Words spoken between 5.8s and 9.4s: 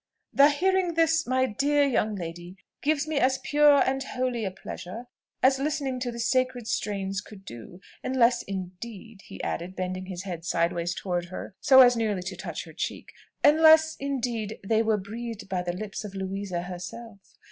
to the sacred strains could do: unless, indeed," he